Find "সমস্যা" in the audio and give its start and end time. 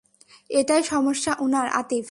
0.83-1.31